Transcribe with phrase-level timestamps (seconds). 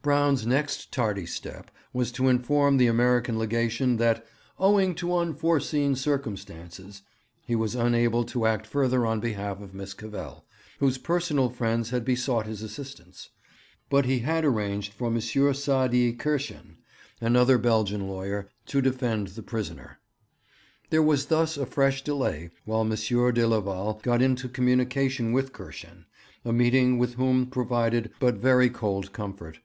[0.00, 4.24] Braun's next tardy step was to inform the American Legation that
[4.58, 7.02] 'owing to unforeseen circumstances'
[7.44, 10.46] he was unable to act further on behalf of Miss Cavell,
[10.78, 13.28] whose personal friends had besought his assistance;
[13.90, 15.20] but he had arranged for M.
[15.20, 16.76] Sadi Kirschen,
[17.20, 19.98] another Belgian lawyer, to defend the prisoner.
[20.90, 22.90] There was thus a fresh delay while M.
[22.94, 26.06] de Leval got into communication with Kirschen,
[26.44, 29.58] a meeting with whom provided but very cold comfort.